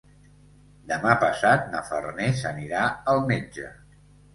Demà 0.93 1.11
passat 1.25 1.69
na 1.75 1.85
Farners 1.93 2.45
anirà 2.57 2.91
al 3.15 3.27
metge. 3.33 3.73